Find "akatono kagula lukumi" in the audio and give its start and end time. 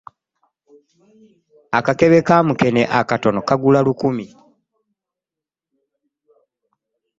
2.99-4.27